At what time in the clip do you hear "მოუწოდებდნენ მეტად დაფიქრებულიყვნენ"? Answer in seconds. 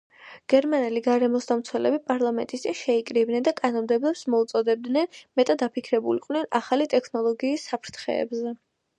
4.35-6.49